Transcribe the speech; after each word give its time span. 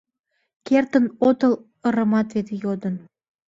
Кертын 0.67 1.05
отыл 1.27 1.53
ырымат 1.87 2.27
вет 2.35 2.47
йодын 2.63 2.95